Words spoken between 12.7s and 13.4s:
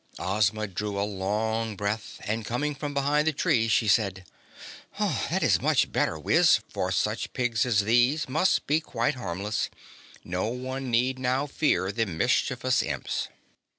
Imps."